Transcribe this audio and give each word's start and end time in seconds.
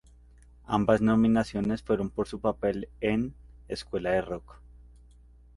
Ambas 0.65 0.99
nominaciones 1.01 1.83
fueron 1.83 2.09
por 2.09 2.27
su 2.27 2.39
papel 2.41 2.89
en 3.01 3.35
"Escuela 3.67 4.09
de 4.09 4.21
rock". 4.23 4.55